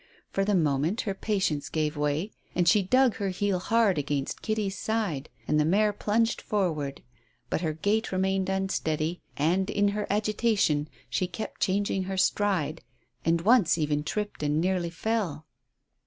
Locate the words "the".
0.43-0.55, 5.59-5.63